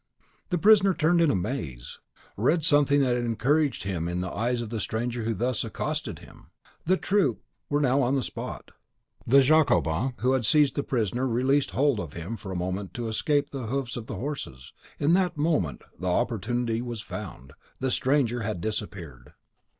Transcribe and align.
The 0.49 0.57
prisoner 0.57 0.95
turned 0.95 1.21
in 1.21 1.29
amaze, 1.29 1.99
read 2.35 2.63
something 2.63 3.01
that 3.01 3.15
encouraged 3.15 3.83
him 3.83 4.07
in 4.07 4.19
the 4.19 4.31
eyes 4.31 4.59
of 4.59 4.71
the 4.71 4.79
stranger 4.79 5.25
who 5.25 5.35
thus 5.35 5.63
accosted 5.63 6.17
him. 6.17 6.49
The 6.87 6.97
troop 6.97 7.43
were 7.69 7.79
now 7.79 8.01
on 8.01 8.15
the 8.15 8.23
spot; 8.23 8.71
the 9.25 9.43
Jacobin 9.43 10.13
who 10.21 10.33
had 10.33 10.43
seized 10.43 10.73
the 10.73 10.81
prisoner 10.81 11.27
released 11.27 11.69
hold 11.69 11.99
of 11.99 12.13
him 12.13 12.35
for 12.35 12.51
a 12.51 12.55
moment 12.55 12.95
to 12.95 13.09
escape 13.09 13.51
the 13.51 13.67
hoofs 13.67 13.95
of 13.95 14.07
the 14.07 14.15
horses: 14.15 14.73
in 14.97 15.13
that 15.13 15.37
moment 15.37 15.83
the 15.99 16.07
opportunity 16.09 16.81
was 16.81 17.01
found, 17.03 17.53
the 17.77 17.91
stranger 17.91 18.41
had 18.41 18.59
disappeared. 18.59 19.33